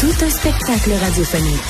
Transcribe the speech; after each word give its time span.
Tout 0.00 0.14
un 0.24 0.30
spectacle 0.30 0.92
radiophonique. 0.92 1.60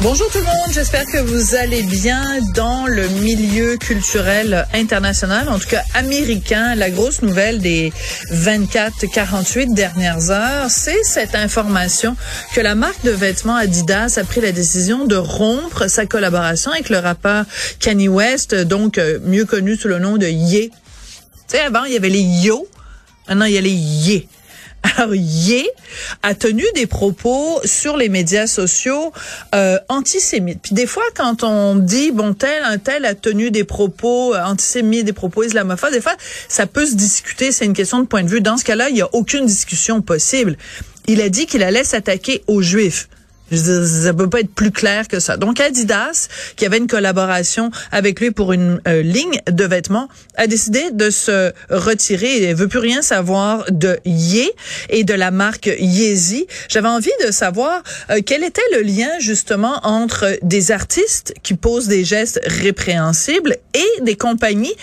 Bonjour 0.00 0.26
tout 0.30 0.38
le 0.38 0.44
monde, 0.44 0.72
j'espère 0.72 1.04
que 1.04 1.18
vous 1.18 1.54
allez 1.54 1.82
bien 1.82 2.40
dans 2.54 2.86
le 2.86 3.08
milieu 3.08 3.76
culturel 3.76 4.66
international, 4.72 5.50
en 5.50 5.58
tout 5.58 5.68
cas 5.68 5.82
américain. 5.92 6.74
La 6.76 6.88
grosse 6.88 7.20
nouvelle 7.20 7.58
des 7.58 7.92
24-48 8.32 9.74
dernières 9.74 10.30
heures, 10.30 10.70
c'est 10.70 11.04
cette 11.04 11.34
information 11.34 12.16
que 12.54 12.62
la 12.62 12.74
marque 12.74 13.04
de 13.04 13.10
vêtements 13.10 13.56
Adidas 13.56 14.18
a 14.18 14.24
pris 14.24 14.40
la 14.40 14.52
décision 14.52 15.04
de 15.04 15.16
rompre 15.16 15.88
sa 15.88 16.06
collaboration 16.06 16.70
avec 16.70 16.88
le 16.88 17.00
rappeur 17.00 17.44
Kanye 17.80 18.08
West, 18.08 18.54
donc 18.54 18.96
euh, 18.96 19.18
mieux 19.26 19.44
connu 19.44 19.76
sous 19.76 19.88
le 19.88 19.98
nom 19.98 20.16
de 20.16 20.26
Ye. 20.26 20.70
Tu 20.70 20.76
sais, 21.48 21.60
avant, 21.60 21.84
il 21.84 21.92
y 21.92 21.96
avait 21.96 22.08
les 22.08 22.22
Yo, 22.22 22.66
maintenant 23.28 23.44
il 23.44 23.52
y 23.52 23.58
a 23.58 23.60
les 23.60 23.72
Ye. 23.72 24.26
Alors, 24.82 25.14
Ye 25.14 25.68
a 26.22 26.34
tenu 26.34 26.64
des 26.74 26.86
propos 26.86 27.60
sur 27.64 27.96
les 27.96 28.08
médias 28.08 28.46
sociaux 28.46 29.12
euh, 29.54 29.78
antisémites. 29.88 30.60
Puis 30.62 30.74
des 30.74 30.86
fois, 30.86 31.04
quand 31.14 31.42
on 31.42 31.74
dit, 31.76 32.10
bon, 32.12 32.34
tel, 32.34 32.62
un 32.64 32.78
tel 32.78 33.04
a 33.04 33.14
tenu 33.14 33.50
des 33.50 33.64
propos 33.64 34.34
euh, 34.34 34.42
antisémites, 34.42 35.04
des 35.04 35.12
propos 35.12 35.42
islamophobes, 35.42 35.92
des 35.92 36.00
fois, 36.00 36.16
ça 36.48 36.66
peut 36.66 36.86
se 36.86 36.94
discuter, 36.94 37.52
c'est 37.52 37.64
une 37.64 37.74
question 37.74 38.00
de 38.00 38.06
point 38.06 38.22
de 38.22 38.28
vue. 38.28 38.40
Dans 38.40 38.56
ce 38.56 38.64
cas-là, 38.64 38.88
il 38.88 38.94
n'y 38.94 39.02
a 39.02 39.08
aucune 39.14 39.46
discussion 39.46 40.00
possible. 40.00 40.56
Il 41.06 41.20
a 41.22 41.28
dit 41.28 41.46
qu'il 41.46 41.62
allait 41.62 41.84
s'attaquer 41.84 42.42
aux 42.46 42.62
Juifs. 42.62 43.08
Je 43.50 43.56
veux 43.56 43.86
ça 43.86 44.14
peut 44.14 44.28
pas 44.28 44.40
être 44.40 44.52
plus 44.52 44.70
clair 44.70 45.08
que 45.08 45.20
ça. 45.20 45.36
Donc 45.36 45.60
Adidas, 45.60 46.28
qui 46.56 46.66
avait 46.66 46.78
une 46.78 46.86
collaboration 46.86 47.70
avec 47.92 48.20
lui 48.20 48.30
pour 48.30 48.52
une 48.52 48.80
euh, 48.86 49.02
ligne 49.02 49.40
de 49.50 49.64
vêtements, 49.64 50.08
a 50.36 50.46
décidé 50.46 50.90
de 50.92 51.10
se 51.10 51.52
retirer 51.70 52.42
et 52.42 52.54
veut 52.54 52.68
plus 52.68 52.78
rien 52.78 53.02
savoir 53.02 53.64
de 53.70 53.98
Ye 54.04 54.50
et 54.90 55.04
de 55.04 55.14
la 55.14 55.30
marque 55.30 55.70
Yeezy. 55.78 56.46
J'avais 56.68 56.88
envie 56.88 57.10
de 57.26 57.30
savoir 57.30 57.82
euh, 58.10 58.20
quel 58.24 58.44
était 58.44 58.60
le 58.72 58.82
lien 58.82 59.10
justement 59.20 59.80
entre 59.82 60.38
des 60.42 60.70
artistes 60.70 61.34
qui 61.42 61.54
posent 61.54 61.88
des 61.88 62.04
gestes 62.04 62.40
répréhensibles 62.44 63.56
et 63.74 64.02
des 64.02 64.16
compagnies 64.16 64.74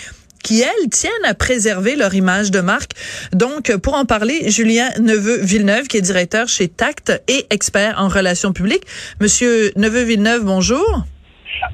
qui, 0.46 0.62
elles, 0.62 0.88
tiennent 0.90 1.12
à 1.24 1.34
préserver 1.34 1.96
leur 1.96 2.14
image 2.14 2.52
de 2.52 2.60
marque. 2.60 2.92
Donc, 3.32 3.76
pour 3.78 3.94
en 3.94 4.04
parler, 4.04 4.48
Julien 4.48 4.88
Neveu-Villeneuve, 5.00 5.88
qui 5.88 5.96
est 5.96 6.02
directeur 6.02 6.46
chez 6.46 6.68
Tact 6.68 7.20
et 7.26 7.46
expert 7.50 7.96
en 7.98 8.06
relations 8.06 8.52
publiques. 8.52 8.84
Monsieur 9.20 9.72
Neveu-Villeneuve, 9.74 10.44
bonjour. 10.44 10.86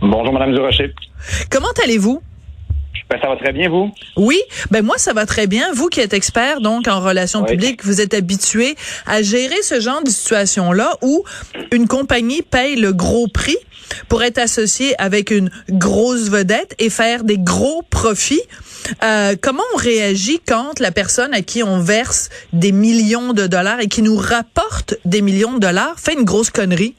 Bonjour, 0.01 0.33
Madame 0.33 0.55
Durocher. 0.55 0.95
Comment 1.51 1.75
allez-vous? 1.85 2.23
Ben, 3.13 3.21
ça 3.21 3.29
va 3.29 3.37
très 3.37 3.53
bien, 3.53 3.69
vous? 3.69 3.93
Oui, 4.17 4.41
ben 4.71 4.83
moi 4.83 4.97
ça 4.97 5.13
va 5.13 5.27
très 5.27 5.47
bien. 5.47 5.71
Vous 5.75 5.89
qui 5.89 6.01
êtes 6.01 6.15
expert 6.15 6.63
donc 6.63 6.89
en 6.89 6.99
relations 7.01 7.43
Oui. 7.43 7.51
publiques, 7.51 7.85
vous 7.85 8.01
êtes 8.01 8.15
habitué 8.15 8.75
à 9.05 9.21
gérer 9.21 9.61
ce 9.61 9.81
genre 9.81 10.03
de 10.03 10.09
situation 10.09 10.73
là 10.73 10.97
où 11.03 11.23
une 11.73 11.87
compagnie 11.89 12.41
paye 12.41 12.75
le 12.77 12.95
gros 12.95 13.29
prix 13.29 13.59
pour 14.09 14.23
être 14.23 14.39
associée 14.39 14.95
avec 14.99 15.31
une 15.31 15.51
grosse 15.69 16.31
vedette 16.31 16.75
et 16.79 16.89
faire 16.89 17.25
des 17.25 17.37
gros 17.37 17.83
profits. 17.91 18.41
Euh, 19.05 19.37
comment 19.39 19.63
on 19.75 19.77
réagit 19.77 20.41
quand 20.49 20.81
la 20.81 20.91
personne 20.91 21.35
à 21.35 21.43
qui 21.43 21.63
on 21.63 21.81
verse 21.81 22.31
des 22.55 22.73
millions 22.73 23.35
de 23.35 23.47
dollars 23.47 23.81
et 23.81 23.89
qui 23.89 24.01
nous 24.01 24.17
rapporte 24.17 24.95
des 25.05 25.21
millions 25.21 25.53
de 25.53 25.59
dollars 25.59 26.01
fait 26.01 26.15
une 26.15 26.25
grosse 26.25 26.49
connerie? 26.49 26.95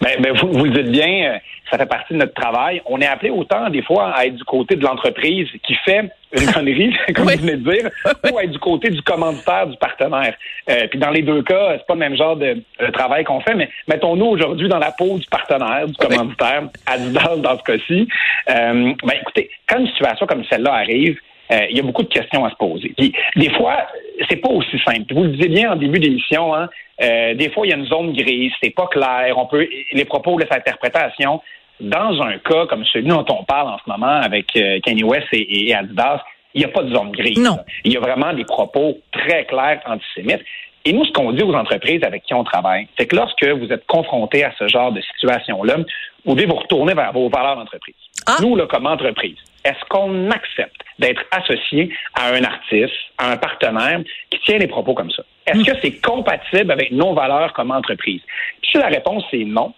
Ben, 0.00 0.10
ben, 0.20 0.32
vous, 0.36 0.52
vous 0.52 0.64
le 0.64 0.70
dites 0.70 0.90
bien, 0.90 1.34
euh, 1.34 1.38
ça 1.70 1.78
fait 1.78 1.86
partie 1.86 2.14
de 2.14 2.18
notre 2.18 2.34
travail. 2.34 2.80
On 2.86 3.00
est 3.00 3.06
appelé 3.06 3.30
autant, 3.30 3.68
des 3.70 3.82
fois, 3.82 4.12
à 4.14 4.26
être 4.26 4.36
du 4.36 4.44
côté 4.44 4.76
de 4.76 4.84
l'entreprise 4.84 5.48
qui 5.64 5.74
fait 5.84 6.10
une 6.32 6.52
connerie, 6.52 6.96
comme 7.14 7.26
Oui. 7.26 7.34
vous 7.36 7.46
venez 7.46 7.56
de 7.56 7.70
dire, 7.70 7.90
ou 8.30 8.38
à 8.38 8.44
être 8.44 8.50
du 8.50 8.58
côté 8.58 8.90
du 8.90 9.02
commanditaire, 9.02 9.66
du 9.66 9.76
partenaire. 9.76 10.34
Euh, 10.70 10.86
puis 10.88 10.98
dans 10.98 11.10
les 11.10 11.22
deux 11.22 11.42
cas, 11.42 11.76
c'est 11.78 11.86
pas 11.86 11.94
le 11.94 12.00
même 12.00 12.16
genre 12.16 12.36
de, 12.36 12.62
travail 12.92 13.24
qu'on 13.24 13.40
fait, 13.40 13.54
mais 13.54 13.68
mettons-nous 13.88 14.26
aujourd'hui 14.26 14.68
dans 14.68 14.78
la 14.78 14.92
peau 14.92 15.18
du 15.18 15.26
partenaire, 15.26 15.86
du 15.86 15.94
commanditaire, 15.94 16.68
Adidas 16.86 17.36
dans 17.36 17.58
ce 17.58 17.62
cas-ci. 17.62 18.08
Euh, 18.50 18.92
ben, 19.02 19.14
écoutez, 19.20 19.50
quand 19.68 19.78
une 19.78 19.88
situation 19.88 20.26
comme 20.26 20.44
celle-là 20.44 20.74
arrive, 20.74 21.18
euh, 21.52 21.66
il 21.70 21.76
y 21.76 21.80
a 21.80 21.82
beaucoup 21.82 22.02
de 22.02 22.08
questions 22.08 22.44
à 22.44 22.50
se 22.50 22.56
poser. 22.56 22.92
Puis, 22.96 23.12
des 23.36 23.50
fois, 23.50 23.86
c'est 24.28 24.36
pas 24.36 24.50
aussi 24.50 24.78
simple. 24.84 25.14
Vous 25.14 25.24
le 25.24 25.30
disiez 25.30 25.48
bien 25.48 25.72
en 25.72 25.76
début 25.76 25.98
d'émission, 25.98 26.54
hein, 26.54 26.68
euh, 27.02 27.34
des 27.34 27.50
fois, 27.50 27.66
il 27.66 27.70
y 27.70 27.72
a 27.72 27.76
une 27.76 27.86
zone 27.86 28.12
grise, 28.12 28.52
c'est 28.62 28.74
pas 28.74 28.86
clair, 28.86 29.34
on 29.36 29.46
peut 29.46 29.66
les 29.92 30.04
propos 30.04 30.38
laissent 30.38 30.52
interprétation. 30.52 31.40
Dans 31.78 32.22
un 32.22 32.38
cas 32.38 32.66
comme 32.66 32.84
celui 32.86 33.08
dont 33.08 33.26
on 33.28 33.44
parle 33.44 33.68
en 33.68 33.78
ce 33.78 33.90
moment 33.90 34.06
avec 34.06 34.56
euh, 34.56 34.80
Kanye 34.80 35.04
West 35.04 35.26
et, 35.32 35.68
et 35.68 35.74
Adidas, 35.74 36.22
il 36.54 36.60
n'y 36.60 36.64
a 36.64 36.68
pas 36.68 36.82
de 36.82 36.94
zone 36.94 37.12
grise. 37.12 37.38
Non. 37.38 37.58
Il 37.84 37.92
y 37.92 37.96
a 37.98 38.00
vraiment 38.00 38.32
des 38.32 38.44
propos 38.44 38.98
très 39.12 39.44
clairs 39.44 39.82
antisémites. 39.84 40.42
Et 40.86 40.92
nous, 40.92 41.04
ce 41.04 41.12
qu'on 41.12 41.32
dit 41.32 41.42
aux 41.42 41.52
entreprises 41.52 42.02
avec 42.04 42.22
qui 42.22 42.32
on 42.32 42.44
travaille, 42.44 42.86
c'est 42.96 43.06
que 43.06 43.16
lorsque 43.16 43.44
vous 43.44 43.70
êtes 43.72 43.84
confronté 43.86 44.44
à 44.44 44.52
ce 44.58 44.68
genre 44.68 44.92
de 44.92 45.00
situation-là, 45.00 45.78
vous 46.24 46.34
devez 46.34 46.46
vous 46.46 46.54
retourner 46.54 46.94
vers 46.94 47.12
vos 47.12 47.28
valeurs 47.28 47.56
d'entreprise. 47.56 47.94
Ah. 48.26 48.36
Nous, 48.40 48.56
là, 48.56 48.66
comme 48.66 48.86
entreprise, 48.86 49.36
est-ce 49.66 49.84
qu'on 49.88 50.30
accepte 50.30 50.80
d'être 50.98 51.22
associé 51.30 51.90
à 52.14 52.32
un 52.32 52.44
artiste, 52.44 52.94
à 53.18 53.32
un 53.32 53.36
partenaire 53.36 54.00
qui 54.30 54.38
tient 54.40 54.58
des 54.58 54.68
propos 54.68 54.94
comme 54.94 55.10
ça? 55.10 55.24
Est-ce 55.46 55.64
que 55.64 55.76
c'est 55.82 56.00
compatible 56.00 56.70
avec 56.70 56.92
nos 56.92 57.14
valeurs 57.14 57.52
comme 57.52 57.70
entreprise? 57.70 58.20
Puis 58.62 58.70
si 58.72 58.78
la 58.78 58.86
réponse 58.86 59.24
est 59.32 59.44
non, 59.44 59.74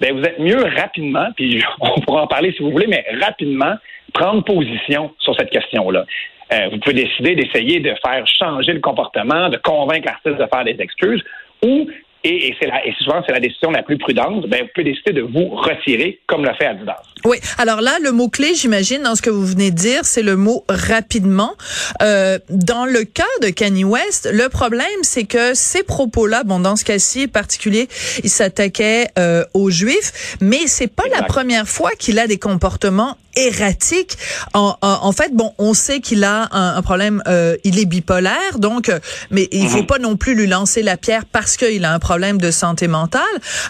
ben 0.00 0.14
vous 0.14 0.22
êtes 0.24 0.38
mieux 0.38 0.62
rapidement, 0.76 1.28
puis 1.36 1.64
on 1.80 2.00
pourra 2.00 2.22
en 2.22 2.26
parler 2.26 2.52
si 2.52 2.62
vous 2.62 2.70
voulez, 2.70 2.86
mais 2.86 3.04
rapidement 3.20 3.76
prendre 4.12 4.44
position 4.44 5.12
sur 5.18 5.34
cette 5.36 5.50
question-là. 5.50 6.04
Euh, 6.52 6.68
vous 6.70 6.78
pouvez 6.78 6.94
décider 6.94 7.34
d'essayer 7.34 7.80
de 7.80 7.94
faire 8.04 8.26
changer 8.26 8.74
le 8.74 8.80
comportement, 8.80 9.48
de 9.48 9.56
convaincre 9.56 10.06
l'artiste 10.06 10.36
de 10.36 10.46
faire 10.46 10.64
des 10.64 10.76
excuses, 10.78 11.22
ou 11.64 11.88
et, 12.24 12.48
et 12.48 12.56
c'est 12.58 12.66
la, 12.66 12.84
et 12.86 12.92
souvent 12.98 13.22
c'est 13.26 13.32
la 13.32 13.40
décision 13.40 13.70
la 13.70 13.82
plus 13.82 13.98
prudente, 13.98 14.48
ben 14.48 14.62
vous 14.62 14.68
pouvez 14.74 14.84
décider 14.84 15.12
de 15.12 15.22
vous 15.22 15.50
retirer, 15.50 16.20
comme 16.26 16.44
l'a 16.44 16.54
fait 16.54 16.66
Adidas. 16.66 17.02
Oui. 17.24 17.38
Alors 17.58 17.80
là, 17.80 17.98
le 18.02 18.12
mot 18.12 18.28
clé, 18.28 18.54
j'imagine, 18.54 19.02
dans 19.02 19.14
ce 19.14 19.22
que 19.22 19.30
vous 19.30 19.46
venez 19.46 19.70
de 19.70 19.76
dire, 19.76 20.04
c'est 20.04 20.22
le 20.22 20.36
mot 20.36 20.64
rapidement. 20.68 21.54
Euh, 22.02 22.38
dans 22.50 22.84
le 22.84 23.04
cas 23.04 23.22
de 23.42 23.48
Kanye 23.48 23.84
West, 23.84 24.28
le 24.32 24.48
problème, 24.48 24.84
c'est 25.02 25.24
que 25.24 25.54
ces 25.54 25.82
propos-là, 25.82 26.44
bon, 26.44 26.60
dans 26.60 26.76
ce 26.76 26.84
cas-ci 26.84 27.28
particulier, 27.28 27.88
il 28.22 28.30
s'attaquait 28.30 29.08
euh, 29.18 29.44
aux 29.54 29.70
Juifs, 29.70 30.36
mais 30.40 30.66
c'est 30.66 30.92
pas 30.94 31.04
la 31.10 31.22
première 31.22 31.68
fois 31.68 31.90
qu'il 31.98 32.18
a 32.18 32.26
des 32.26 32.38
comportements 32.38 33.16
erratique. 33.36 34.16
En, 34.52 34.76
en, 34.80 35.12
fait, 35.12 35.32
bon, 35.32 35.52
on 35.58 35.74
sait 35.74 36.00
qu'il 36.00 36.24
a 36.24 36.48
un, 36.52 36.82
problème, 36.82 37.22
euh, 37.26 37.56
il 37.64 37.78
est 37.78 37.84
bipolaire, 37.84 38.58
donc, 38.58 38.88
euh, 38.88 38.98
mais 39.30 39.48
il 39.52 39.68
faut 39.68 39.78
mhm. 39.78 39.86
pas 39.86 39.98
non 39.98 40.16
plus 40.16 40.34
lui 40.34 40.46
lancer 40.46 40.82
la 40.82 40.96
pierre 40.96 41.24
parce 41.30 41.56
qu'il 41.56 41.84
a 41.84 41.92
un 41.92 41.98
problème 41.98 42.40
de 42.40 42.50
santé 42.50 42.88
mentale. 42.88 43.22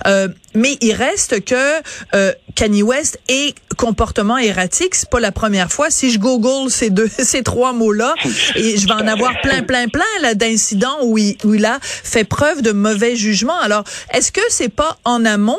Euh, 0.06 0.28
mais 0.54 0.78
il 0.80 0.92
reste 0.92 1.44
que 1.44 1.80
euh, 2.14 2.32
Kanye 2.54 2.82
West 2.82 3.18
est 3.28 3.54
comportement 3.76 4.38
erratique. 4.38 4.94
C'est 4.94 5.10
pas 5.10 5.20
la 5.20 5.32
première 5.32 5.70
fois. 5.72 5.90
Si 5.90 6.10
je 6.10 6.18
google 6.18 6.70
ces 6.70 6.90
deux, 6.90 7.08
ces 7.18 7.42
trois 7.42 7.72
mots-là, 7.72 8.14
et 8.54 8.76
je 8.76 8.86
vais 8.86 8.94
en 8.94 9.06
avoir 9.06 9.40
plein, 9.42 9.62
plein, 9.62 9.88
plein 9.88 10.04
là 10.22 10.34
d'incidents 10.34 10.98
où 11.02 11.18
il, 11.18 11.36
où 11.44 11.54
il 11.54 11.64
a 11.64 11.78
fait 11.82 12.24
preuve 12.24 12.62
de 12.62 12.72
mauvais 12.72 13.16
jugement. 13.16 13.58
Alors, 13.60 13.84
est-ce 14.12 14.30
que 14.30 14.40
c'est 14.48 14.68
pas 14.68 14.96
en 15.04 15.24
amont 15.24 15.58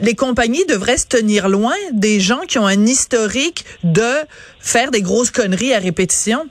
les 0.00 0.14
compagnies 0.14 0.64
devraient 0.66 0.96
se 0.96 1.06
tenir 1.06 1.48
loin 1.48 1.74
des 1.92 2.20
gens 2.20 2.40
qui 2.40 2.58
ont 2.58 2.66
un 2.66 2.82
historique 2.86 3.64
de 3.82 4.12
faire 4.60 4.90
des 4.90 5.02
grosses 5.02 5.30
conneries 5.30 5.74
à 5.74 5.78
répétition? 5.78 6.46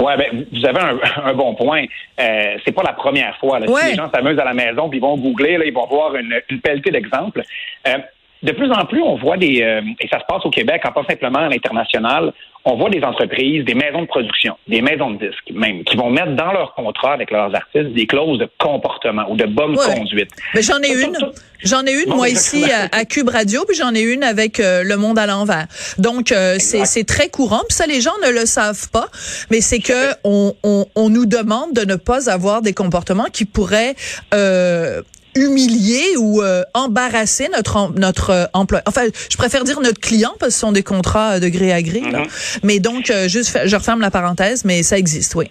Ouais, 0.00 0.16
ben, 0.16 0.44
vous 0.52 0.66
avez 0.66 0.78
un, 1.24 1.34
bon 1.34 1.54
point. 1.54 1.84
Euh, 2.20 2.56
c'est 2.64 2.72
pas 2.72 2.82
la 2.82 2.92
première 2.92 3.36
fois. 3.38 3.58
Là. 3.58 3.66
Si 3.66 3.90
les 3.90 3.94
gens 3.94 4.10
s'amusent 4.10 4.38
à 4.38 4.44
la 4.44 4.52
maison, 4.52 4.88
puis 4.88 4.98
ils 4.98 5.02
vont 5.02 5.16
googler, 5.16 5.56
là, 5.56 5.64
ils 5.64 5.72
vont 5.72 5.86
voir 5.86 6.14
une, 6.16 6.38
une 6.50 6.60
pelletée 6.60 6.90
d'exemples. 6.90 7.42
Euh, 7.86 7.98
de 8.42 8.52
plus 8.52 8.70
en 8.70 8.84
plus, 8.84 9.02
on 9.02 9.16
voit 9.16 9.36
des, 9.36 9.62
euh, 9.62 9.80
et 10.00 10.08
ça 10.08 10.20
se 10.20 10.24
passe 10.28 10.44
au 10.44 10.50
Québec, 10.50 10.82
en 10.84 10.92
pas 10.92 11.04
simplement 11.08 11.40
à 11.40 11.48
l'international, 11.48 12.32
on 12.68 12.76
voit 12.76 12.90
des 12.90 13.02
entreprises, 13.02 13.64
des 13.64 13.74
maisons 13.74 14.02
de 14.02 14.06
production, 14.06 14.58
des 14.66 14.82
maisons 14.82 15.12
de 15.12 15.28
disques 15.28 15.52
même, 15.52 15.84
qui 15.84 15.96
vont 15.96 16.10
mettre 16.10 16.34
dans 16.34 16.52
leur 16.52 16.74
contrat 16.74 17.12
avec 17.12 17.30
leurs 17.30 17.54
artistes 17.54 17.92
des 17.94 18.06
clauses 18.06 18.40
de 18.40 18.48
comportement 18.58 19.24
ou 19.30 19.36
de 19.36 19.44
bonne 19.44 19.76
conduite. 19.76 20.30
Mais 20.52 20.62
j'en 20.62 20.80
ai 20.80 20.92
une. 20.92 21.16
J'en 21.62 21.86
ai 21.86 21.92
une, 21.92 22.14
moi, 22.14 22.28
ici, 22.28 22.64
à, 22.92 23.04
Cube 23.04 23.28
Radio, 23.28 23.64
puis 23.66 23.76
j'en 23.76 23.94
ai 23.94 24.02
une 24.02 24.22
avec 24.22 24.60
euh, 24.60 24.82
Le 24.82 24.96
Monde 24.96 25.18
à 25.18 25.26
l'envers. 25.26 25.66
Donc, 25.98 26.32
euh, 26.32 26.56
c'est 26.58 27.06
très 27.06 27.28
courant. 27.28 27.62
Puis 27.68 27.76
ça, 27.76 27.86
les 27.86 28.00
gens 28.00 28.12
ne 28.24 28.30
le 28.30 28.46
savent 28.46 28.90
pas, 28.90 29.06
mais 29.50 29.60
c'est 29.60 29.80
que 29.80 30.12
on, 30.24 30.54
on, 30.64 30.86
on, 30.96 31.08
nous 31.08 31.24
demande 31.24 31.72
de 31.72 31.84
ne 31.84 31.94
pas 31.94 32.30
avoir 32.30 32.62
des 32.62 32.74
comportements 32.74 33.28
qui 33.32 33.44
pourraient 33.44 33.94
euh, 34.34 35.02
humilier 35.36 36.16
ou 36.18 36.42
euh, 36.42 36.62
embarrasser 36.74 37.48
notre 37.54 37.92
notre 37.98 38.30
euh, 38.30 38.44
emploi. 38.52 38.80
Enfin, 38.86 39.02
je 39.30 39.36
préfère 39.36 39.64
dire 39.64 39.80
notre 39.80 40.00
client 40.00 40.32
parce 40.40 40.50
que 40.50 40.54
ce 40.54 40.60
sont 40.60 40.72
des 40.72 40.82
contrats 40.82 41.38
de 41.40 41.48
gré 41.48 41.72
à 41.72 41.82
gré. 41.82 42.00
Mm-hmm. 42.00 42.60
Mais 42.64 42.80
donc, 42.80 43.10
euh, 43.10 43.28
juste, 43.28 43.58
je 43.66 43.76
referme 43.76 44.00
la 44.00 44.10
parenthèse, 44.10 44.64
mais 44.64 44.82
ça 44.82 44.98
existe, 44.98 45.34
oui. 45.34 45.46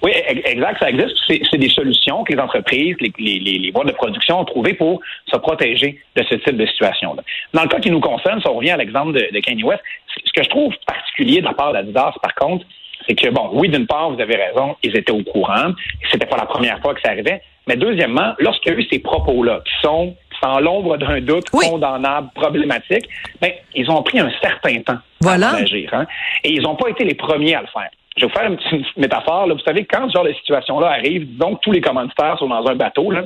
Oui, 0.00 0.12
exact, 0.44 0.78
ça 0.78 0.90
existe. 0.90 1.16
C'est 1.26 1.58
des 1.58 1.68
solutions 1.68 2.22
que 2.22 2.32
les 2.32 2.38
entreprises, 2.38 2.94
les, 3.00 3.12
les, 3.18 3.58
les, 3.58 3.72
boîtes 3.72 3.88
de 3.88 3.92
production 3.92 4.38
ont 4.38 4.44
trouvées 4.44 4.74
pour 4.74 5.00
se 5.26 5.36
protéger 5.38 6.00
de 6.14 6.22
ce 6.22 6.36
type 6.36 6.56
de 6.56 6.66
situation-là. 6.66 7.22
Dans 7.52 7.62
le 7.62 7.68
cas 7.68 7.80
qui 7.80 7.90
nous 7.90 8.00
concerne, 8.00 8.40
si 8.40 8.46
on 8.46 8.54
revient 8.54 8.70
à 8.70 8.76
l'exemple 8.76 9.12
de, 9.12 9.28
de 9.32 9.40
Kanye 9.40 9.64
West, 9.64 9.82
ce 10.24 10.32
que 10.32 10.44
je 10.44 10.48
trouve 10.50 10.72
particulier 10.86 11.40
de 11.40 11.46
la 11.46 11.52
part 11.52 11.72
d'Adidas, 11.72 12.12
par 12.22 12.34
contre, 12.36 12.64
c'est 13.08 13.14
que, 13.14 13.28
bon, 13.30 13.50
oui, 13.54 13.68
d'une 13.68 13.86
part, 13.86 14.10
vous 14.10 14.20
avez 14.20 14.36
raison, 14.36 14.76
ils 14.82 14.96
étaient 14.96 15.12
au 15.12 15.22
courant. 15.22 15.72
C'était 16.10 16.26
pas 16.26 16.36
la 16.36 16.46
première 16.46 16.80
fois 16.80 16.94
que 16.94 17.00
ça 17.00 17.10
arrivait. 17.10 17.42
Mais 17.68 17.76
deuxièmement, 17.76 18.32
lorsqu'il 18.38 18.72
y 18.72 18.74
a 18.74 18.78
eu 18.78 18.86
ces 18.90 18.98
propos-là, 18.98 19.60
qui 19.62 19.86
sont, 19.86 20.16
sans 20.42 20.58
l'ombre 20.58 20.96
d'un 20.96 21.20
doute, 21.20 21.50
condamnables, 21.50 22.30
problématiques, 22.34 23.06
ben, 23.42 23.52
ils 23.74 23.90
ont 23.90 24.02
pris 24.02 24.18
un 24.18 24.30
certain 24.42 24.80
temps 24.80 24.98
voilà. 25.20 25.50
à 25.50 25.56
réagir. 25.56 25.90
Hein? 25.92 26.06
Et 26.44 26.52
ils 26.54 26.62
n'ont 26.62 26.76
pas 26.76 26.88
été 26.88 27.04
les 27.04 27.14
premiers 27.14 27.54
à 27.54 27.60
le 27.60 27.66
faire. 27.66 27.90
Je 28.16 28.24
vais 28.24 28.32
vous 28.32 28.38
faire 28.38 28.50
une 28.50 28.56
petite 28.56 28.86
métaphore. 28.96 29.46
Là. 29.46 29.54
Vous 29.54 29.60
savez, 29.60 29.84
quand 29.84 30.08
ce 30.08 30.14
genre 30.14 30.24
de 30.24 30.32
situation-là 30.32 30.88
arrive, 30.88 31.36
donc 31.36 31.60
tous 31.60 31.70
les 31.70 31.82
commanditaires 31.82 32.38
sont 32.38 32.48
dans 32.48 32.66
un 32.66 32.74
bateau, 32.74 33.10
là, 33.10 33.24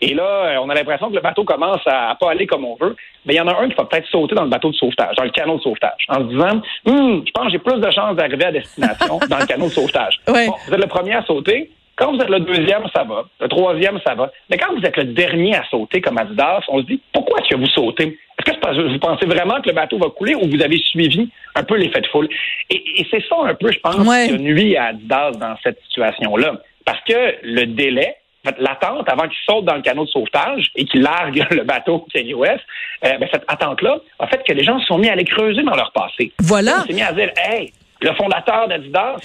et 0.00 0.14
là, 0.14 0.22
euh, 0.22 0.56
on 0.62 0.68
a 0.68 0.74
l'impression 0.74 1.08
que 1.08 1.14
le 1.14 1.20
bateau 1.22 1.44
commence 1.44 1.80
à, 1.86 2.14
pas 2.20 2.30
aller 2.30 2.46
comme 2.46 2.66
on 2.66 2.76
veut, 2.76 2.94
mais 3.24 3.34
il 3.34 3.36
y 3.36 3.40
en 3.40 3.48
a 3.48 3.58
un 3.58 3.68
qui 3.68 3.74
va 3.74 3.84
peut-être 3.86 4.06
sauter 4.08 4.34
dans 4.34 4.44
le 4.44 4.50
bateau 4.50 4.70
de 4.70 4.76
sauvetage, 4.76 5.16
dans 5.16 5.24
le 5.24 5.30
canot 5.30 5.56
de 5.56 5.62
sauvetage, 5.62 6.04
en 6.08 6.16
se 6.16 6.24
disant, 6.24 6.60
hum, 6.86 7.24
je 7.26 7.32
pense 7.32 7.46
que 7.46 7.52
j'ai 7.52 7.58
plus 7.58 7.80
de 7.80 7.90
chances 7.90 8.16
d'arriver 8.16 8.44
à 8.44 8.52
destination 8.52 9.18
dans 9.28 9.38
le 9.38 9.46
canot 9.46 9.66
de 9.66 9.72
sauvetage. 9.72 10.20
Bon, 10.26 10.34
vous 10.34 10.74
êtes 10.74 10.80
le 10.80 10.86
premier 10.86 11.14
à 11.14 11.24
sauter, 11.24 11.70
quand 11.98 12.12
vous 12.12 12.20
êtes 12.20 12.30
le 12.30 12.40
deuxième, 12.40 12.84
ça 12.94 13.02
va. 13.02 13.24
Le 13.40 13.48
troisième, 13.48 13.98
ça 14.06 14.14
va. 14.14 14.30
Mais 14.48 14.56
quand 14.56 14.72
vous 14.72 14.82
êtes 14.82 14.96
le 14.96 15.04
dernier 15.04 15.56
à 15.56 15.64
sauter 15.68 16.00
comme 16.00 16.16
Adidas, 16.16 16.60
on 16.68 16.80
se 16.80 16.86
dit 16.86 17.00
pourquoi 17.12 17.40
est-ce 17.40 17.48
que 17.48 17.60
vous 17.60 17.66
sautez? 17.66 18.16
Est-ce 18.38 18.56
que 18.56 18.92
vous 18.92 18.98
pensez 19.00 19.26
vraiment 19.26 19.60
que 19.60 19.68
le 19.68 19.74
bateau 19.74 19.98
va 19.98 20.08
couler 20.10 20.36
ou 20.36 20.48
vous 20.48 20.62
avez 20.62 20.78
suivi 20.78 21.28
un 21.56 21.64
peu 21.64 21.76
l'effet 21.76 22.00
de 22.00 22.06
foule? 22.06 22.28
Et, 22.70 23.04
c'est 23.10 23.22
ça 23.28 23.36
un 23.44 23.54
peu, 23.54 23.72
je 23.72 23.80
pense, 23.80 23.96
qui 23.96 24.38
nuit 24.38 24.76
à 24.76 24.86
Adidas 24.86 25.32
dans 25.32 25.56
cette 25.62 25.80
situation-là. 25.88 26.60
Parce 26.84 27.00
que 27.02 27.34
le 27.42 27.66
délai, 27.66 28.14
l'attente 28.58 29.08
avant 29.08 29.24
qu'il 29.24 29.38
saute 29.44 29.64
dans 29.64 29.74
le 29.74 29.82
canot 29.82 30.04
de 30.04 30.10
sauvetage 30.10 30.70
et 30.76 30.84
qu'il 30.84 31.02
largue 31.02 31.44
le 31.50 31.64
bateau 31.64 32.06
Kanye 32.14 32.34
West, 32.34 32.62
euh, 33.04 33.18
ben, 33.18 33.28
cette 33.32 33.44
attente-là 33.48 33.98
a 34.20 34.26
fait 34.28 34.42
que 34.46 34.52
les 34.52 34.62
gens 34.62 34.78
se 34.78 34.86
sont 34.86 34.98
mis 34.98 35.08
à 35.08 35.12
aller 35.12 35.24
creuser 35.24 35.62
dans 35.64 35.74
leur 35.74 35.92
passé. 35.92 36.32
Voilà. 36.40 36.76
Ils 36.76 36.80
se 36.82 36.88
sont 36.88 36.94
mis 36.94 37.02
à 37.02 37.12
dire, 37.12 37.32
hey, 37.36 37.72
le 38.00 38.14
fondateur 38.14 38.68
d'Adidas 38.68 39.16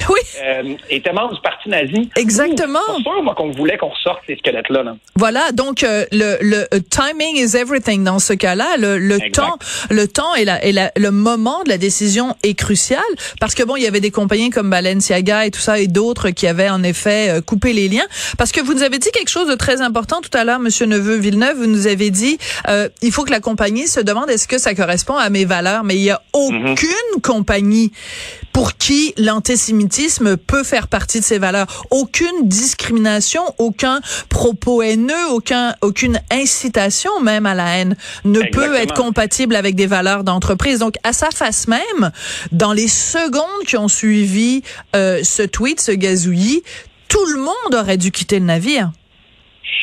euh, 0.44 0.76
était 0.90 1.14
membre 1.14 1.36
du 1.36 1.42
parti 1.42 1.70
nazi. 1.70 2.10
Exactement. 2.16 2.80
C'est 2.88 3.04
sûr, 3.04 3.24
moi, 3.24 3.36
qu'on 3.36 3.52
voulait 3.52 3.78
qu'on 3.78 3.90
ressorte 3.90 4.22
ces 4.26 4.36
squelettes-là. 4.36 4.84
Voilà, 5.16 5.52
donc 5.52 5.84
euh, 5.84 6.06
le, 6.12 6.38
le 6.42 6.68
euh, 6.74 6.80
timing 6.90 7.38
is 7.38 7.56
everything 7.56 8.04
dans 8.04 8.20
ce 8.20 8.34
cas-là. 8.34 8.78
Le, 8.78 8.98
le 8.98 9.20
temps, 9.32 9.58
le 9.92 10.08
temps 10.08 10.34
et, 10.36 10.46
la, 10.46 10.64
et 10.66 10.72
la, 10.72 10.92
le 10.98 11.12
moment 11.12 11.64
de 11.64 11.70
la 11.70 11.78
décision 11.78 12.36
est 12.42 12.56
crucial 12.56 13.04
parce 13.40 13.54
que 13.54 13.64
bon, 13.64 13.76
il 13.76 13.84
y 13.84 13.88
avait 13.88 14.00
des 14.00 14.12
compagnies 14.12 14.50
comme 14.50 14.70
Balenciaga 14.70 15.46
et 15.46 15.52
tout 15.52 15.60
ça 15.60 15.78
et 15.78 15.88
d'autres 15.88 16.32
qui 16.32 16.48
avaient 16.48 16.70
en 16.70 16.82
effet 16.84 17.42
coupé 17.46 17.74
les 17.74 17.88
liens. 17.88 18.08
Parce 18.38 18.52
que 18.52 18.62
vous 18.62 18.74
nous 18.74 18.84
avez 18.84 18.98
dit 18.98 19.12
quelque 19.12 19.30
chose 19.30 19.48
de 19.48 19.56
très 19.56 19.82
important 19.82 20.22
tout 20.22 20.36
à 20.36 20.44
l'heure, 20.44 20.60
Monsieur 20.60 20.88
Neveu 20.88 21.18
Villeneuve. 21.18 21.58
Vous 21.58 21.68
nous 21.68 21.86
avez 21.88 22.10
dit, 22.10 22.40
il 23.02 23.12
faut 23.12 23.24
que 23.24 23.32
la 23.32 23.40
compagnie 23.40 23.88
se 23.88 24.00
demande 24.00 24.30
est-ce 24.30 24.48
que 24.48 24.58
ça 24.58 24.74
correspond 24.74 25.16
à 25.16 25.30
mes 25.30 25.46
valeurs? 25.46 25.84
Mais 25.84 25.96
il 25.96 26.02
y 26.02 26.12
a 26.12 26.22
mhm. 26.36 26.72
aucune 26.72 27.22
compagnie 27.22 27.92
pour 28.54 28.78
qui 28.78 29.14
l'antisémitisme 29.18 30.38
peut 30.38 30.64
faire 30.64 30.88
partie 30.88 31.20
de 31.20 31.26
ses 31.26 31.40
valeurs. 31.40 31.86
Aucune 31.90 32.48
discrimination, 32.48 33.42
aucun 33.58 34.00
propos 34.30 34.82
haineux, 34.82 35.30
aucun, 35.32 35.76
aucune 35.82 36.22
incitation 36.32 37.20
même 37.22 37.46
à 37.46 37.56
la 37.56 37.78
haine 37.78 37.96
ne 38.24 38.42
peut 38.52 38.76
être 38.76 38.94
compatible 38.94 39.56
avec 39.56 39.76
des 39.76 39.88
valeurs 39.88 40.24
d'entreprise. 40.24 40.80
Donc, 40.80 40.96
à 41.04 41.14
sa 41.14 41.32
face 41.32 41.68
même, 41.68 42.12
dans 42.52 42.74
les 42.74 42.88
secondes 42.88 43.66
qui 43.68 43.76
ont 43.76 43.88
suivi 43.88 44.62
euh, 44.96 45.22
ce 45.24 45.42
tweet, 45.42 45.82
ce 45.82 45.92
gazouillis, 45.92 46.64
tout 47.08 47.26
le 47.26 47.40
monde 47.40 47.74
aurait 47.74 47.98
dû 47.98 48.12
quitter 48.12 48.40
le 48.40 48.46
navire. 48.46 48.92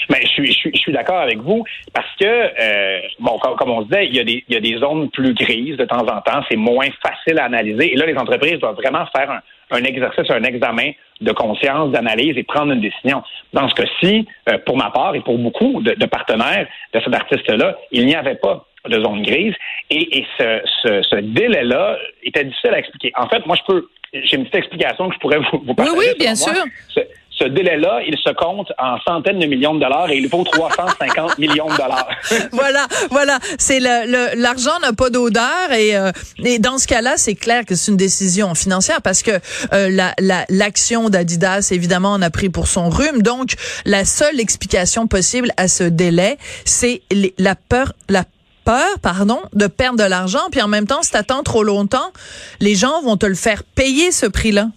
Mais 0.09 0.21
je 0.23 0.29
suis, 0.29 0.53
je 0.53 0.79
suis, 0.79 0.93
d'accord 0.93 1.21
avec 1.21 1.39
vous 1.39 1.65
parce 1.95 2.09
que, 2.21 2.27
euh, 2.27 3.01
bon, 3.19 3.39
comme, 3.39 3.71
on 3.71 3.83
se 3.83 3.87
disait, 3.89 4.07
il 4.07 4.17
y, 4.17 4.21
a 4.21 4.25
des, 4.25 4.45
il 4.49 4.55
y 4.55 4.57
a 4.57 4.61
des 4.61 4.79
zones 4.79 5.11
plus 5.11 5.35
grises 5.35 5.77
de 5.77 5.85
temps 5.85 6.01
en 6.01 6.21
temps. 6.21 6.43
C'est 6.51 6.57
moins 6.57 6.89
facile 7.03 7.39
à 7.39 7.45
analyser. 7.45 7.93
Et 7.93 7.97
là, 7.97 8.07
les 8.07 8.17
entreprises 8.17 8.59
doivent 8.59 8.77
vraiment 8.77 9.05
faire 9.15 9.31
un, 9.31 9.41
un 9.71 9.85
exercice, 9.85 10.31
un 10.31 10.43
examen 10.43 10.91
de 11.21 11.33
conscience, 11.33 11.93
d'analyse 11.93 12.37
et 12.37 12.43
prendre 12.43 12.73
une 12.73 12.81
décision. 12.81 13.23
Dans 13.53 13.69
ce 13.69 13.75
cas-ci, 13.75 14.26
euh, 14.49 14.59
pour 14.67 14.76
ma 14.76 14.91
part 14.91 15.14
et 15.14 15.21
pour 15.21 15.38
beaucoup 15.38 15.81
de, 15.83 15.93
de 15.93 16.07
partenaires 16.07 16.67
de 16.93 17.00
cet 17.00 17.14
artiste-là, 17.14 17.76
il 17.93 18.07
n'y 18.07 18.14
avait 18.14 18.37
pas 18.37 18.67
de 18.88 18.95
zone 18.95 19.23
grise. 19.23 19.55
Et, 19.91 20.19
et 20.19 20.26
ce, 20.38 20.61
ce, 20.83 21.03
ce 21.03 21.17
délai-là 21.17 21.99
était 22.23 22.45
difficile 22.45 22.75
à 22.75 22.79
expliquer. 22.79 23.12
En 23.17 23.29
fait, 23.29 23.45
moi, 23.47 23.57
je 23.57 23.73
peux, 23.73 23.88
j'ai 24.12 24.37
une 24.37 24.45
petite 24.45 24.57
explication 24.57 25.09
que 25.09 25.14
je 25.14 25.21
pourrais 25.21 25.38
vous, 25.38 25.62
vous 25.64 25.75
partager. 25.75 25.99
Oui, 25.99 26.07
oui, 26.09 26.19
bien 26.19 26.35
sûr 26.35 26.55
ce 27.40 27.49
délai-là, 27.49 28.00
il 28.06 28.16
se 28.18 28.30
compte 28.30 28.73
en 28.78 28.99
centaines 29.00 29.38
de 29.38 29.47
millions 29.47 29.75
de 29.75 29.80
dollars 29.80 30.11
et 30.11 30.16
il 30.16 30.28
vaut 30.28 30.44
350 30.44 31.38
millions 31.38 31.68
de 31.68 31.76
dollars. 31.76 32.09
voilà, 32.52 32.87
voilà. 33.11 33.38
C'est 33.59 33.80
le, 33.80 34.40
l'argent 34.40 34.78
n'a 34.82 34.92
pas 34.92 35.11
d'odeur 35.11 35.73
et, 35.73 35.97
euh, 35.97 36.12
et 36.44 36.59
dans 36.59 36.78
ce 36.78 36.87
cas-là, 36.87 37.14
c'est 37.16 37.35
clair 37.35 37.64
que 37.64 37.75
c'est 37.75 37.90
une 37.90 37.97
décision 37.97 38.54
financière 38.54 39.00
parce 39.02 39.23
que 39.23 39.32
euh, 39.73 39.88
la, 39.90 40.14
la, 40.18 40.44
l'action 40.49 41.09
d'Adidas, 41.09 41.70
évidemment, 41.73 42.12
en 42.12 42.23
a 42.23 42.30
pris 42.30 42.50
pour 42.50 42.66
son 42.66 42.90
rhume. 42.90 43.23
Donc, 43.23 43.54
la 43.85 44.04
seule 44.04 44.38
explication 44.38 45.06
possible 45.06 45.50
à 45.56 45.68
ce 45.68 45.85
délai, 45.85 46.37
c'est 46.64 47.02
la 47.38 47.54
peur, 47.54 47.92
la 48.09 48.25
peur, 48.64 48.99
pardon, 49.00 49.40
de 49.54 49.66
perdre 49.66 49.99
de 49.99 50.09
l'argent. 50.09 50.40
Puis 50.50 50.61
en 50.61 50.68
même 50.68 50.87
temps, 50.87 51.02
si 51.02 51.12
t'attends 51.12 51.42
trop 51.42 51.62
longtemps, 51.62 52.12
les 52.61 52.75
gens 52.75 53.00
vont 53.02 53.16
te 53.16 53.26
le 53.26 53.35
faire 53.35 53.64
payer 53.64 54.12
ce 54.12 54.26
prix-là. 54.26 54.68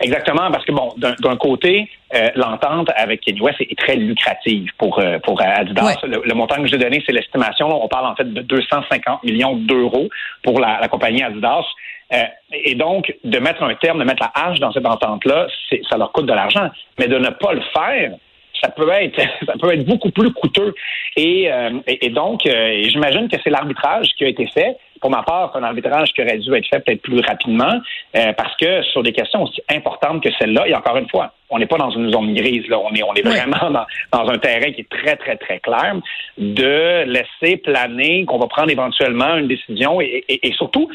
Exactement, 0.00 0.50
parce 0.50 0.64
que 0.64 0.72
bon, 0.72 0.94
d'un 0.96 1.36
côté, 1.36 1.90
euh, 2.14 2.30
l'entente 2.34 2.88
avec 2.96 3.20
Kanye 3.20 3.40
West 3.40 3.60
est, 3.60 3.78
très 3.78 3.96
lucrative 3.96 4.70
pour 4.78 4.98
euh, 4.98 5.18
pour 5.18 5.40
Adidas. 5.42 5.98
Le, 6.04 6.34
montant 6.34 6.56
que 6.56 6.68
j'ai 6.68 6.78
donné, 6.78 7.02
c'est 7.04 7.12
l'estimation. 7.12 7.68
On 7.68 7.86
parle 7.86 8.06
en 8.06 8.16
fait 8.16 8.24
de 8.24 8.40
250 8.40 9.22
millions 9.24 9.56
d'euros 9.56 10.08
pour 10.42 10.58
la, 10.58 10.88
compagnie 10.88 11.22
Adidas. 11.22 11.66
Euh, 12.12 12.24
et 12.52 12.74
donc, 12.74 13.14
de 13.24 13.38
mettre 13.38 13.62
un 13.62 13.74
terme, 13.74 13.98
de 13.98 14.04
mettre 14.04 14.22
la 14.22 14.32
hache 14.34 14.58
dans 14.58 14.72
cette 14.72 14.86
entente-là, 14.86 15.48
ça 15.88 15.98
leur 15.98 16.10
coûte 16.12 16.26
de 16.26 16.32
l'argent. 16.32 16.70
Mais 16.98 17.06
de 17.06 17.18
ne 17.18 17.28
pas 17.28 17.52
le 17.52 17.62
faire, 17.74 18.14
ça 18.60 18.70
peut 18.70 18.88
être 18.90 19.20
ça 19.46 19.52
peut 19.60 19.72
être 19.72 19.84
beaucoup 19.84 20.10
plus 20.10 20.32
coûteux. 20.32 20.74
Et, 21.16 21.50
et, 21.86 22.08
donc, 22.08 22.40
j'imagine 22.44 23.28
que 23.28 23.36
c'est 23.44 23.50
l'arbitrage 23.50 24.08
qui 24.16 24.24
a 24.24 24.28
été 24.28 24.46
fait 24.46 24.76
pour 25.00 25.10
ma 25.10 25.22
part, 25.22 25.56
un 25.56 25.62
arbitrage 25.62 26.12
qui 26.12 26.22
aurait 26.22 26.38
dû 26.38 26.54
être 26.54 26.66
fait 26.68 26.80
peut-être 26.80 27.02
plus 27.02 27.20
rapidement, 27.20 27.80
euh, 28.16 28.32
parce 28.34 28.56
que 28.56 28.82
sur 28.82 29.02
des 29.02 29.12
questions 29.12 29.42
aussi 29.42 29.62
importantes 29.70 30.22
que 30.22 30.30
celle-là, 30.38 30.68
et 30.68 30.74
encore 30.74 30.96
une 30.96 31.08
fois, 31.08 31.32
on 31.50 31.58
n'est 31.58 31.66
pas 31.66 31.78
dans 31.78 31.90
une 31.90 32.12
zone 32.12 32.34
grise. 32.34 32.66
Là. 32.68 32.78
On 32.78 32.94
est, 32.94 33.02
on 33.02 33.14
est 33.14 33.22
vraiment 33.22 33.70
dans, 33.70 33.86
dans 34.12 34.30
un 34.30 34.38
terrain 34.38 34.72
qui 34.72 34.82
est 34.82 34.88
très, 34.88 35.16
très, 35.16 35.36
très 35.36 35.58
clair 35.60 35.96
de 36.38 37.04
laisser 37.04 37.56
planer 37.58 38.24
qu'on 38.24 38.38
va 38.38 38.46
prendre 38.46 38.70
éventuellement 38.70 39.36
une 39.36 39.48
décision 39.48 40.00
et, 40.00 40.24
et, 40.28 40.48
et 40.48 40.52
surtout 40.52 40.88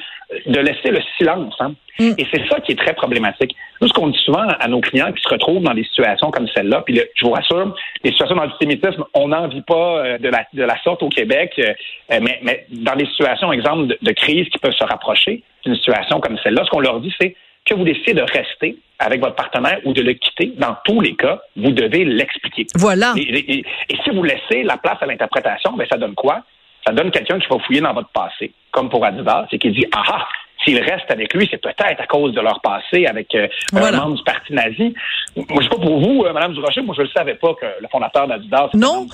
de 0.46 0.60
laisser 0.60 0.90
le 0.90 1.02
silence. 1.18 1.56
Hein. 1.60 1.76
Mm. 2.00 2.12
Et 2.18 2.26
c'est 2.32 2.48
ça 2.50 2.60
qui 2.60 2.72
est 2.72 2.80
très 2.80 2.94
problématique. 2.94 3.56
Nous, 3.82 3.88
ce 3.88 3.94
qu'on 3.94 4.08
dit 4.08 4.20
souvent 4.20 4.48
à 4.60 4.68
nos 4.68 4.82
clients 4.82 5.12
qui 5.12 5.22
se 5.22 5.30
retrouvent 5.30 5.62
dans 5.62 5.74
des 5.74 5.84
situations 5.84 6.32
comme 6.32 6.48
celle-là, 6.56 6.82
puis 6.86 7.00
je 7.16 7.26
vous 7.26 7.32
rassure, 7.32 7.76
les 8.04 8.12
situations 8.12 8.36
d'antisémitisme, 8.36 9.04
on 9.14 9.28
n'en 9.28 9.48
vit 9.48 9.62
pas 9.62 10.00
euh, 10.00 10.18
de 10.18 10.30
la, 10.30 10.46
de 10.54 10.64
la 10.64 10.82
sorte 10.84 11.04
au 11.04 11.10
Québec, 11.10 11.54
euh, 11.60 11.74
mais, 12.10 12.40
mais 12.42 12.66
dans 12.70 12.96
des 12.96 13.06
situations, 13.08 13.52
exemple, 13.52 13.88
de, 13.88 13.98
de 14.02 14.12
crise 14.12 14.48
qui 14.50 14.58
peuvent 14.58 14.74
se 14.76 14.84
rapprocher 14.84 15.44
d'une 15.64 15.76
situation 15.76 16.20
comme 16.20 16.38
celle-là, 16.44 16.64
ce 16.66 16.70
qu'on 16.70 16.80
leur 16.80 17.00
dit, 17.00 17.14
c'est 17.20 17.36
que 17.66 17.74
vous 17.74 17.84
décidez 17.84 18.14
de 18.14 18.22
rester 18.22 18.78
avec 19.00 19.20
votre 19.20 19.36
partenaire 19.36 19.80
ou 19.86 19.94
de 19.94 20.02
le 20.02 20.14
quitter, 20.14 20.54
dans 20.58 20.78
tous 20.86 21.02
les 21.02 21.16
cas, 21.16 21.42
vous 21.58 21.72
devez 21.72 22.06
l'expliquer. 22.06 22.68
Voilà. 22.76 23.14
Et, 23.18 23.64
si 24.04 24.10
vous 24.12 24.24
laissez 24.24 24.64
la 24.64 24.78
place 24.78 24.98
à 25.02 25.06
l'interprétation, 25.06 25.74
ben 25.74 25.86
ça 25.90 25.98
donne 25.98 26.16
quoi? 26.16 26.44
Ça 26.86 26.94
donne 26.94 27.12
quelqu'un 27.12 27.40
qui 27.40 27.48
va 27.48 27.60
fouiller 27.60 27.82
dans 27.82 27.94
votre 27.94 28.10
passé, 28.10 28.54
comme 28.72 28.90
pour 28.90 29.04
Adidas, 29.04 29.48
et 29.52 29.58
qui 29.58 29.72
dit 29.72 29.86
Ah 29.92 30.04
ah, 30.08 30.28
s'ils 30.66 30.80
restent 30.80 31.10
avec 31.10 31.34
lui, 31.34 31.48
c'est 31.50 31.62
peut-être 31.62 32.02
à 32.02 32.08
cause 32.08 32.34
de 32.34 32.42
leur 32.42 32.60
passé 32.62 33.06
avec 33.06 33.34
euh, 33.36 33.48
un 33.74 33.92
membre 33.92 34.16
du 34.16 34.24
parti 34.24 34.54
nazi. 34.54 34.94
Moi, 35.36 35.46
je 35.60 35.64
sais 35.64 35.70
pas 35.70 35.78
pour 35.78 36.00
vous, 36.00 36.24
euh, 36.24 36.34
Madame 36.34 36.54
Durocher, 36.54 36.82
moi 36.82 36.96
je 36.98 37.04
ne 37.04 37.08
savais 37.08 37.36
pas 37.36 37.54
que 37.54 37.66
le 37.82 37.88
fondateur 37.92 38.28
d'Adidas 38.28 38.70
non, 38.74 39.08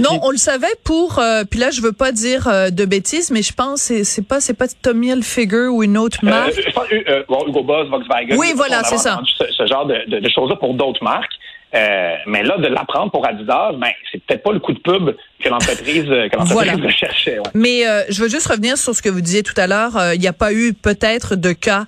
non, 0.00 0.20
on 0.22 0.30
le 0.30 0.36
savait 0.36 0.66
pour. 0.84 1.18
Euh, 1.18 1.44
puis 1.48 1.58
là, 1.58 1.70
je 1.70 1.80
veux 1.80 1.92
pas 1.92 2.12
dire 2.12 2.48
de 2.70 2.84
bêtises, 2.84 3.30
mais 3.30 3.42
je 3.42 3.52
pense 3.52 3.82
c'est 3.82 4.04
c'est 4.04 4.26
pas 4.26 4.40
c'est 4.40 4.56
pas 4.56 4.66
Tommy 4.68 5.08
Hilfiger 5.08 5.68
ou 5.68 5.82
une 5.82 5.98
autre 5.98 6.24
marque. 6.24 6.52
je 6.54 6.70
pense 6.70 6.90
Hugo 6.90 7.62
Boss, 7.62 7.88
Volkswagen. 7.88 8.36
Oui, 8.36 8.52
voilà, 8.54 8.82
c'est 8.84 8.98
ça. 8.98 9.20
Ce, 9.38 9.44
ce, 9.52 9.66
genre 9.66 9.86
de, 9.86 9.96
de, 10.08 10.18
de 10.20 10.28
choses-là 10.28 10.56
pour 10.56 10.74
d'autres 10.74 11.02
marques. 11.02 11.32
Euh, 11.74 12.16
mais 12.26 12.42
là, 12.42 12.58
de 12.58 12.66
l'apprendre 12.66 13.10
pour 13.10 13.26
Adidas, 13.26 13.72
ben, 13.72 13.90
c'est 14.10 14.22
peut-être 14.22 14.42
pas 14.42 14.52
le 14.52 14.60
coup 14.60 14.72
de 14.72 14.78
pub 14.78 15.16
que 15.42 15.48
l'entreprise 15.48 16.04
que 16.04 16.36
l'entreprise 16.36 16.84
recherchait. 16.84 17.38
Ouais. 17.38 17.50
Mais 17.54 17.86
euh, 17.86 18.02
je 18.08 18.22
veux 18.22 18.28
juste 18.28 18.46
revenir 18.46 18.76
sur 18.76 18.94
ce 18.94 19.02
que 19.02 19.08
vous 19.08 19.20
disiez 19.20 19.42
tout 19.42 19.54
à 19.56 19.66
l'heure. 19.66 19.96
Euh, 19.96 20.14
il 20.14 20.20
n'y 20.20 20.26
a 20.26 20.32
pas 20.32 20.52
eu 20.52 20.74
peut-être 20.74 21.36
de 21.36 21.52
cas 21.52 21.86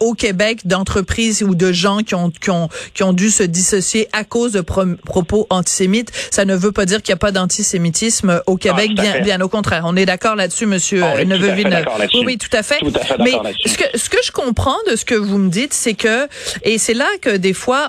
au 0.00 0.14
Québec 0.14 0.66
d'entreprises 0.66 1.42
ou 1.42 1.54
de 1.54 1.72
gens 1.72 1.98
qui 1.98 2.14
ont, 2.14 2.30
qui 2.30 2.50
ont 2.50 2.68
qui 2.94 3.02
ont 3.02 3.12
dû 3.12 3.30
se 3.30 3.42
dissocier 3.42 4.08
à 4.12 4.24
cause 4.24 4.52
de 4.52 4.60
propos 4.60 5.46
antisémites. 5.50 6.10
Ça 6.30 6.44
ne 6.44 6.54
veut 6.54 6.72
pas 6.72 6.84
dire 6.84 7.02
qu'il 7.02 7.12
n'y 7.12 7.16
a 7.16 7.18
pas 7.18 7.32
d'antisémitisme 7.32 8.42
au 8.46 8.56
Québec. 8.56 8.90
Ah, 8.98 9.02
bien, 9.02 9.20
bien 9.20 9.40
au 9.40 9.48
contraire. 9.48 9.82
On 9.86 9.96
est 9.96 10.06
d'accord 10.06 10.36
là-dessus, 10.36 10.66
Monsieur 10.66 11.02
oui, 11.16 11.26
Neveu-Villeneuve. 11.26 11.86
Oui, 12.14 12.22
oui, 12.26 12.38
tout 12.38 12.54
à 12.56 12.62
fait. 12.62 12.78
Tout 12.78 12.92
à 12.94 13.00
fait 13.00 13.16
mais 13.18 13.32
ce 13.64 13.78
que 13.78 13.98
ce 13.98 14.08
que 14.08 14.18
je 14.24 14.32
comprends 14.32 14.76
de 14.90 14.96
ce 14.96 15.04
que 15.04 15.14
vous 15.14 15.38
me 15.38 15.50
dites, 15.50 15.72
c'est 15.72 15.94
que 15.94 16.28
et 16.62 16.78
c'est 16.78 16.94
là 16.94 17.08
que 17.20 17.36
des 17.36 17.54
fois 17.54 17.88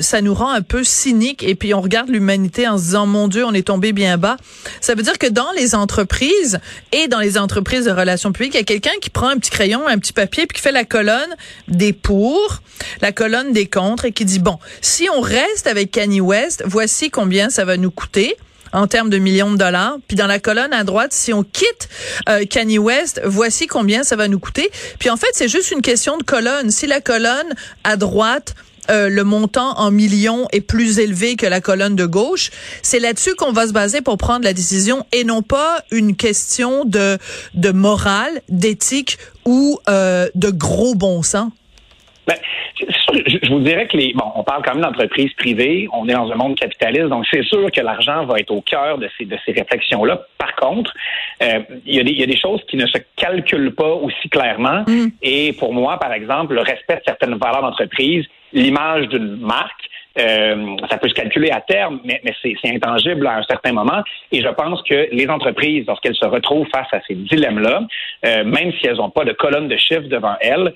ça 0.00 0.20
nous 0.20 0.34
rend 0.34 0.50
un 0.52 0.62
un 0.62 0.64
peu 0.64 0.84
cynique 0.84 1.42
et 1.42 1.56
puis 1.56 1.74
on 1.74 1.80
regarde 1.80 2.08
l'humanité 2.08 2.68
en 2.68 2.78
se 2.78 2.84
disant 2.84 3.04
mon 3.04 3.26
Dieu, 3.26 3.44
on 3.44 3.52
est 3.52 3.66
tombé 3.66 3.92
bien 3.92 4.16
bas. 4.16 4.31
Ça 4.80 4.94
veut 4.94 5.02
dire 5.02 5.18
que 5.18 5.26
dans 5.26 5.50
les 5.52 5.74
entreprises 5.74 6.58
et 6.92 7.08
dans 7.08 7.20
les 7.20 7.38
entreprises 7.38 7.84
de 7.84 7.90
relations 7.90 8.32
publiques, 8.32 8.54
il 8.54 8.58
y 8.58 8.60
a 8.60 8.64
quelqu'un 8.64 8.98
qui 9.00 9.10
prend 9.10 9.28
un 9.28 9.36
petit 9.36 9.50
crayon, 9.50 9.86
un 9.86 9.98
petit 9.98 10.12
papier 10.12 10.46
puis 10.46 10.56
qui 10.56 10.62
fait 10.62 10.72
la 10.72 10.84
colonne 10.84 11.34
des 11.68 11.92
pour, 11.92 12.60
la 13.00 13.12
colonne 13.12 13.52
des 13.52 13.66
contre 13.66 14.06
et 14.06 14.12
qui 14.12 14.24
dit 14.24 14.38
bon, 14.38 14.58
si 14.80 15.08
on 15.14 15.20
reste 15.20 15.66
avec 15.66 15.90
Kanye 15.90 16.20
West, 16.20 16.62
voici 16.66 17.10
combien 17.10 17.50
ça 17.50 17.64
va 17.64 17.76
nous 17.76 17.90
coûter 17.90 18.36
en 18.72 18.86
termes 18.86 19.10
de 19.10 19.18
millions 19.18 19.52
de 19.52 19.56
dollars. 19.56 19.98
Puis 20.08 20.16
dans 20.16 20.26
la 20.26 20.38
colonne 20.38 20.72
à 20.72 20.84
droite, 20.84 21.12
si 21.12 21.32
on 21.32 21.42
quitte 21.42 21.88
euh, 22.28 22.44
Kanye 22.46 22.78
West, 22.78 23.20
voici 23.24 23.66
combien 23.66 24.02
ça 24.02 24.16
va 24.16 24.28
nous 24.28 24.38
coûter. 24.38 24.70
Puis 24.98 25.10
en 25.10 25.16
fait, 25.16 25.28
c'est 25.32 25.48
juste 25.48 25.70
une 25.70 25.82
question 25.82 26.16
de 26.16 26.22
colonne. 26.22 26.70
Si 26.70 26.86
la 26.86 27.00
colonne 27.00 27.54
à 27.84 27.96
droite 27.96 28.54
euh, 28.90 29.08
le 29.08 29.24
montant 29.24 29.78
en 29.78 29.90
millions 29.90 30.46
est 30.52 30.66
plus 30.66 30.98
élevé 30.98 31.36
que 31.36 31.46
la 31.46 31.60
colonne 31.60 31.96
de 31.96 32.06
gauche. 32.06 32.50
C'est 32.82 32.98
là-dessus 32.98 33.34
qu'on 33.36 33.52
va 33.52 33.66
se 33.66 33.72
baser 33.72 34.02
pour 34.02 34.16
prendre 34.18 34.44
la 34.44 34.52
décision 34.52 35.04
et 35.12 35.24
non 35.24 35.42
pas 35.42 35.78
une 35.90 36.16
question 36.16 36.84
de, 36.84 37.18
de 37.54 37.70
morale, 37.70 38.40
d'éthique 38.48 39.18
ou 39.46 39.78
euh, 39.88 40.28
de 40.34 40.50
gros 40.50 40.94
bon 40.94 41.22
sens. 41.22 41.50
Ben, 42.26 42.36
je, 42.78 43.48
vous 43.52 43.60
dirais 43.60 43.88
que 43.88 43.96
les 43.96 44.12
bon, 44.14 44.24
on 44.36 44.44
parle 44.44 44.62
quand 44.64 44.74
même 44.74 44.82
d'entreprises 44.82 45.32
privées, 45.34 45.88
on 45.92 46.08
est 46.08 46.12
dans 46.12 46.30
un 46.30 46.36
monde 46.36 46.56
capitaliste, 46.56 47.08
donc 47.08 47.26
c'est 47.32 47.42
sûr 47.42 47.68
que 47.70 47.80
l'argent 47.80 48.24
va 48.26 48.38
être 48.38 48.52
au 48.52 48.60
cœur 48.60 48.98
de 48.98 49.08
ces 49.18 49.24
de 49.24 49.36
ces 49.44 49.52
réflexions-là. 49.52 50.24
Par 50.38 50.54
contre, 50.54 50.92
euh, 51.42 51.60
il, 51.84 51.96
y 51.96 52.00
a 52.00 52.04
des, 52.04 52.12
il 52.12 52.20
y 52.20 52.22
a 52.22 52.26
des 52.26 52.38
choses 52.38 52.60
qui 52.68 52.76
ne 52.76 52.86
se 52.86 52.98
calculent 53.16 53.74
pas 53.74 53.92
aussi 53.92 54.28
clairement. 54.28 54.84
Mm. 54.86 55.08
Et 55.22 55.52
pour 55.54 55.72
moi, 55.72 55.98
par 55.98 56.12
exemple, 56.12 56.54
le 56.54 56.60
respect 56.60 56.96
de 56.96 57.02
certaines 57.04 57.34
valeurs 57.34 57.62
d'entreprise, 57.62 58.24
l'image 58.52 59.08
d'une 59.08 59.36
marque, 59.36 59.88
euh, 60.18 60.76
ça 60.90 60.98
peut 60.98 61.08
se 61.08 61.14
calculer 61.14 61.50
à 61.50 61.60
terme, 61.60 62.00
mais, 62.04 62.20
mais 62.24 62.34
c'est 62.42 62.68
intangible 62.68 63.26
à 63.26 63.38
un 63.38 63.42
certain 63.44 63.72
moment. 63.72 64.02
Et 64.30 64.42
je 64.42 64.48
pense 64.48 64.82
que 64.82 65.08
les 65.10 65.28
entreprises, 65.28 65.86
lorsqu'elles 65.86 66.16
se 66.16 66.26
retrouvent 66.26 66.68
face 66.72 66.92
à 66.92 67.00
ces 67.06 67.14
dilemmes-là, 67.14 67.82
euh, 68.26 68.44
même 68.44 68.72
si 68.72 68.86
elles 68.86 68.96
n'ont 68.96 69.10
pas 69.10 69.24
de 69.24 69.32
colonne 69.32 69.68
de 69.68 69.76
chiffres 69.76 70.08
devant 70.08 70.36
elles, 70.40 70.74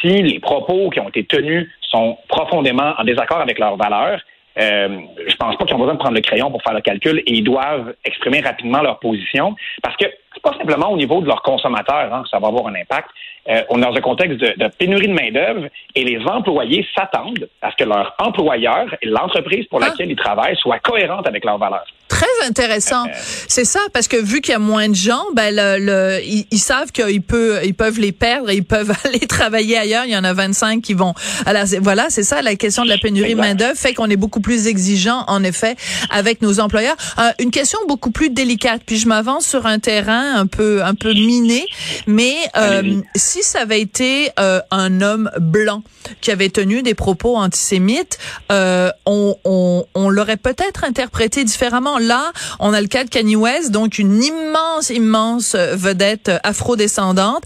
si 0.00 0.22
les 0.22 0.38
propos 0.38 0.90
qui 0.90 1.00
ont 1.00 1.08
été 1.08 1.24
tenus 1.24 1.68
sont 1.80 2.18
profondément 2.28 2.94
en 2.98 3.04
désaccord 3.04 3.40
avec 3.40 3.58
leurs 3.58 3.76
valeurs, 3.76 4.20
euh, 4.58 5.00
je 5.26 5.34
pense 5.36 5.56
pas 5.56 5.64
qu'ils 5.64 5.74
ont 5.74 5.80
besoin 5.80 5.94
de 5.94 5.98
prendre 5.98 6.14
le 6.14 6.20
crayon 6.20 6.50
pour 6.50 6.62
faire 6.62 6.74
le 6.74 6.80
calcul 6.80 7.18
et 7.26 7.32
ils 7.32 7.42
doivent 7.42 7.94
exprimer 8.04 8.40
rapidement 8.40 8.82
leur 8.82 9.00
position 9.00 9.56
parce 9.82 9.96
que 9.96 10.04
c'est 10.34 10.42
pas 10.42 10.56
simplement 10.58 10.90
au 10.90 10.96
niveau 10.96 11.20
de 11.20 11.26
leurs 11.26 11.42
consommateurs 11.42 12.12
hein, 12.12 12.22
que 12.22 12.28
ça 12.28 12.38
va 12.38 12.48
avoir 12.48 12.66
un 12.66 12.74
impact. 12.74 13.08
Euh, 13.48 13.62
on 13.68 13.78
est 13.78 13.84
dans 13.84 13.94
un 13.94 14.00
contexte 14.00 14.38
de, 14.38 14.54
de 14.56 14.68
pénurie 14.78 15.08
de 15.08 15.12
main-d'œuvre 15.12 15.66
et 15.94 16.04
les 16.04 16.18
employés 16.26 16.86
s'attendent 16.96 17.48
à 17.60 17.70
ce 17.70 17.76
que 17.76 17.84
leur 17.84 18.14
employeur 18.18 18.86
et 19.02 19.06
l'entreprise 19.06 19.66
pour 19.66 19.82
ah. 19.82 19.88
laquelle 19.88 20.10
ils 20.10 20.16
travaillent 20.16 20.56
soient 20.56 20.78
cohérentes 20.78 21.26
avec 21.26 21.44
leurs 21.44 21.58
valeurs. 21.58 21.84
Très 22.08 22.46
intéressant. 22.46 23.06
Euh, 23.06 23.12
c'est 23.48 23.64
ça, 23.64 23.80
parce 23.92 24.08
que 24.08 24.16
vu 24.16 24.40
qu'il 24.40 24.52
y 24.52 24.54
a 24.54 24.60
moins 24.60 24.88
de 24.88 24.94
gens, 24.94 25.24
ben 25.34 25.54
le, 25.54 26.20
ils, 26.22 26.58
savent 26.58 26.92
qu'ils 26.92 27.22
peuvent, 27.22 27.60
ils 27.64 27.74
peuvent 27.74 27.98
les 27.98 28.12
perdre 28.12 28.50
et 28.50 28.56
ils 28.56 28.64
peuvent 28.64 28.92
aller 29.04 29.26
travailler 29.26 29.76
ailleurs. 29.76 30.04
Il 30.04 30.12
y 30.12 30.16
en 30.16 30.24
a 30.24 30.32
25 30.32 30.80
qui 30.80 30.94
vont. 30.94 31.12
Alors 31.44 31.64
voilà, 31.80 32.10
c'est 32.10 32.22
ça 32.22 32.40
la 32.40 32.56
question 32.56 32.84
de 32.84 32.88
la 32.88 32.98
pénurie 32.98 33.34
de 33.34 33.40
main 33.40 33.54
d'œuvre 33.54 33.76
fait 33.76 33.94
qu'on 33.94 34.08
est 34.10 34.16
beaucoup 34.16 34.40
plus 34.40 34.68
exigeant, 34.68 35.24
en 35.26 35.42
effet, 35.42 35.76
avec 36.10 36.40
nos 36.40 36.60
employeurs. 36.60 36.96
Euh, 37.18 37.30
une 37.40 37.50
question 37.50 37.78
beaucoup 37.88 38.10
plus 38.10 38.30
délicate. 38.30 38.82
Puis 38.86 38.96
je 38.96 39.08
m'avance 39.08 39.46
sur 39.46 39.66
un 39.66 39.78
terrain 39.78 40.23
un 40.32 40.46
peu, 40.46 40.82
un 40.84 40.94
peu 40.94 41.12
miné, 41.12 41.66
mais 42.06 42.34
euh, 42.56 43.00
si 43.14 43.42
ça 43.42 43.60
avait 43.60 43.80
été 43.80 44.30
euh, 44.38 44.60
un 44.70 45.00
homme 45.00 45.30
blanc 45.40 45.82
qui 46.20 46.30
avait 46.30 46.50
tenu 46.50 46.82
des 46.82 46.94
propos 46.94 47.36
antisémites, 47.36 48.18
euh, 48.52 48.90
on, 49.06 49.36
on, 49.44 49.86
on 49.94 50.10
l'aurait 50.10 50.36
peut-être 50.36 50.84
interprété 50.84 51.44
différemment. 51.44 51.98
Là, 51.98 52.32
on 52.60 52.72
a 52.72 52.80
le 52.80 52.88
cas 52.88 53.04
de 53.04 53.10
Kanye 53.10 53.36
West, 53.36 53.70
donc 53.70 53.98
une 53.98 54.22
immense, 54.22 54.90
immense 54.90 55.54
vedette 55.54 56.30
afro-descendante 56.42 57.44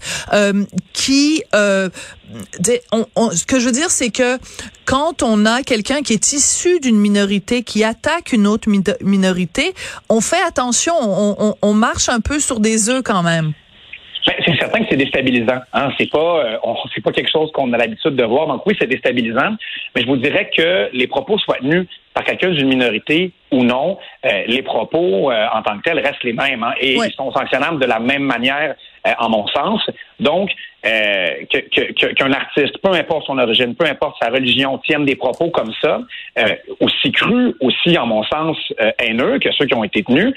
qui 0.93 1.43
on, 2.91 3.05
on, 3.15 3.31
ce 3.31 3.45
que 3.45 3.59
je 3.59 3.65
veux 3.65 3.71
dire, 3.71 3.89
c'est 3.89 4.11
que 4.11 4.37
quand 4.85 5.23
on 5.23 5.45
a 5.45 5.61
quelqu'un 5.63 6.01
qui 6.01 6.13
est 6.13 6.33
issu 6.33 6.79
d'une 6.79 6.97
minorité 6.97 7.63
qui 7.63 7.83
attaque 7.83 8.33
une 8.33 8.47
autre 8.47 8.69
minorité, 9.01 9.73
on 10.09 10.21
fait 10.21 10.41
attention, 10.47 10.93
on, 10.99 11.55
on 11.61 11.73
marche 11.73 12.09
un 12.09 12.19
peu 12.19 12.39
sur 12.39 12.59
des 12.59 12.89
œufs 12.89 13.03
quand 13.03 13.23
même. 13.23 13.53
Ben, 14.29 14.35
c'est 14.45 14.57
certain 14.57 14.79
que 14.81 14.85
c'est 14.91 14.97
déstabilisant. 14.97 15.59
Hein? 15.73 15.91
C'est 15.97 16.09
pas, 16.11 16.45
euh, 16.45 16.73
c'est 16.93 17.03
pas 17.03 17.11
quelque 17.11 17.31
chose 17.31 17.51
qu'on 17.51 17.73
a 17.73 17.77
l'habitude 17.77 18.15
de 18.15 18.23
voir. 18.23 18.47
Donc 18.47 18.63
oui, 18.65 18.75
c'est 18.79 18.87
déstabilisant. 18.87 19.55
Mais 19.95 20.01
je 20.01 20.07
vous 20.07 20.17
dirais 20.17 20.51
que 20.55 20.89
les 20.93 21.07
propos 21.07 21.39
soient 21.39 21.57
tenus 21.59 21.87
par 22.13 22.23
quelqu'un 22.23 22.49
d'une 22.49 22.67
minorité 22.67 23.31
ou 23.51 23.63
non, 23.63 23.97
euh, 24.25 24.43
les 24.45 24.61
propos 24.61 25.31
euh, 25.31 25.45
en 25.53 25.63
tant 25.63 25.77
que 25.77 25.83
tels 25.83 25.99
restent 25.99 26.23
les 26.23 26.33
mêmes 26.33 26.63
hein, 26.63 26.73
et 26.79 26.95
ils 26.95 27.13
sont 27.13 27.31
sanctionnables 27.31 27.79
de 27.79 27.85
la 27.87 27.99
même 27.99 28.23
manière, 28.23 28.75
en 29.19 29.29
mon 29.29 29.47
sens. 29.47 29.81
Donc 30.19 30.51
qu'un 30.81 31.45
que, 31.45 32.33
artiste, 32.33 32.77
peu 32.81 32.91
importe 32.91 33.25
son 33.25 33.37
origine, 33.37 33.75
peu 33.75 33.85
importe 33.85 34.17
sa 34.21 34.29
religion, 34.29 34.77
tienne 34.79 35.05
des 35.05 35.15
propos 35.15 35.49
comme 35.49 35.73
ça, 35.81 36.01
aussi 36.79 37.11
crus, 37.11 37.53
aussi 37.59 37.97
en 37.97 38.07
mon 38.07 38.23
sens 38.23 38.57
haineux 38.99 39.39
que 39.39 39.51
ceux 39.51 39.65
qui 39.65 39.75
ont 39.75 39.83
été 39.83 40.03
tenus, 40.03 40.33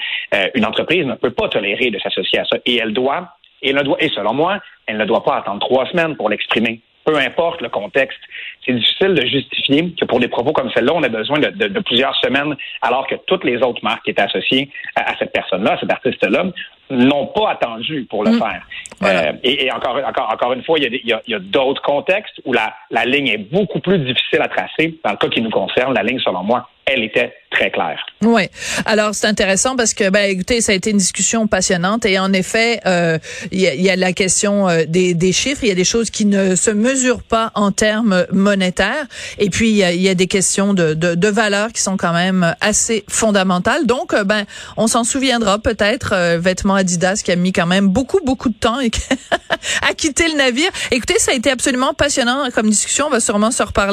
une 0.53 0.65
entreprise 0.65 1.05
ne 1.05 1.15
peut 1.15 1.31
pas 1.31 1.47
tolérer 1.47 1.91
de 1.91 1.99
s'associer 1.99 2.39
à 2.39 2.45
ça 2.45 2.57
et 2.65 2.77
elle 2.77 2.93
doit 2.93 3.37
et, 3.63 3.73
doit, 3.73 3.97
et 3.99 4.09
selon 4.09 4.33
moi, 4.33 4.59
elle 4.85 4.97
ne 4.97 5.05
doit 5.05 5.23
pas 5.23 5.37
attendre 5.37 5.59
trois 5.59 5.87
semaines 5.87 6.15
pour 6.15 6.29
l'exprimer. 6.29 6.81
Peu 7.05 7.17
importe 7.17 7.61
le 7.61 7.67
contexte. 7.67 8.19
C'est 8.65 8.73
difficile 8.73 9.13
de 9.13 9.25
justifier 9.25 9.93
que 9.99 10.05
pour 10.05 10.21
des 10.21 10.29
propos 10.29 10.53
comme 10.53 10.71
celle-là, 10.71 10.93
on 10.95 11.03
a 11.03 11.09
besoin 11.09 11.39
de, 11.39 11.79
plusieurs 11.81 12.15
semaines, 12.17 12.55
alors 12.81 13.07
que 13.07 13.15
toutes 13.27 13.43
les 13.43 13.57
autres 13.57 13.83
marques 13.83 14.05
qui 14.05 14.11
étaient 14.11 14.21
associées 14.21 14.69
à, 14.95 15.17
cette 15.17 15.33
personne-là, 15.33 15.73
à 15.73 15.79
cet 15.79 15.91
artiste-là, 15.91 16.45
n'ont 16.89 17.27
pas 17.27 17.51
attendu 17.51 18.05
pour 18.09 18.23
le 18.23 18.31
mm. 18.31 18.39
faire. 18.39 18.67
Euh, 19.03 19.33
et, 19.43 19.71
encore, 19.71 19.97
encore, 20.05 20.29
encore 20.31 20.53
une 20.53 20.63
fois, 20.63 20.77
il 20.79 21.01
y 21.03 21.13
a, 21.13 21.17
a 21.17 21.39
d'autres 21.39 21.81
contextes 21.81 22.41
où 22.45 22.53
la, 22.53 22.73
la 22.91 23.05
ligne 23.05 23.27
est 23.27 23.37
beaucoup 23.37 23.79
plus 23.79 23.99
difficile 23.99 24.41
à 24.41 24.47
tracer. 24.47 24.99
Dans 25.03 25.11
le 25.11 25.17
cas 25.17 25.29
qui 25.29 25.41
nous 25.41 25.49
concerne, 25.49 25.93
la 25.93 26.03
ligne, 26.03 26.19
selon 26.19 26.43
moi, 26.43 26.69
elle 26.85 27.03
était 27.03 27.33
très 27.53 27.71
claire. 27.71 27.99
Oui. 28.23 28.43
Alors 28.85 29.13
c'est 29.13 29.27
intéressant 29.27 29.75
parce 29.75 29.93
que 29.93 30.09
ben 30.09 30.29
écoutez, 30.29 30.61
ça 30.61 30.71
a 30.71 30.75
été 30.75 30.89
une 30.89 30.97
discussion 30.97 31.47
passionnante 31.47 32.05
et 32.05 32.17
en 32.19 32.33
effet, 32.33 32.79
euh, 32.85 33.19
il 33.51 33.59
y, 33.59 33.89
a, 33.89 33.95
la 33.95 34.13
question 34.13 34.67
euh, 34.67 34.83
des, 34.87 35.31
chiffres, 35.31 35.63
il 35.63 35.69
y 35.69 35.71
a 35.71 35.75
des 35.75 35.83
choses 35.83 36.09
qui 36.09 36.25
ne 36.25 36.55
se 36.55 36.71
mesurent 36.71 37.23
pas 37.23 37.51
en 37.55 37.71
termes 37.71 38.25
monétaires 38.31 39.05
et 39.37 39.49
puis 39.49 39.69
il 39.69 39.75
y 39.75 40.09
a, 40.09 40.15
des 40.15 40.27
questions 40.27 40.73
de, 40.73 40.93
de, 40.93 41.27
valeurs 41.27 41.71
qui 41.71 41.81
sont 41.81 41.97
quand 41.97 42.13
même 42.13 42.55
assez 42.61 43.03
fondamentales. 43.07 43.85
Donc 43.85 44.13
euh, 44.13 44.23
ben 44.23 44.45
on 44.77 44.87
s'en 44.87 45.03
souviendra 45.03 45.59
peut-être 45.59 46.13
euh, 46.13 46.39
vêtements 46.39 46.75
Adidas 46.75 47.21
qui 47.23 47.31
a 47.31 47.35
mis 47.35 47.51
quand 47.51 47.67
même 47.67 47.87
beaucoup 47.87 48.19
beaucoup 48.25 48.49
de 48.49 48.55
temps 48.55 48.77
à 49.81 49.93
quitter 49.93 50.27
le 50.29 50.37
navire. 50.37 50.71
Écoutez, 50.91 51.19
ça 51.19 51.31
a 51.31 51.35
été 51.35 51.51
absolument 51.51 51.93
passionnant 51.93 52.49
comme 52.53 52.69
discussion, 52.69 53.07
on 53.07 53.11
va 53.11 53.19
sûrement 53.19 53.51
se 53.51 53.61
reparler 53.61 53.83